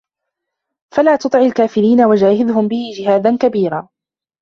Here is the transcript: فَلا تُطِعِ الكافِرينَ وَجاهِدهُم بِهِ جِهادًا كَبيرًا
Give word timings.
فَلا 0.93 1.15
تُطِعِ 1.15 1.39
الكافِرينَ 1.39 2.01
وَجاهِدهُم 2.03 2.67
بِهِ 2.67 2.91
جِهادًا 2.97 3.37
كَبيرًا 3.37 3.89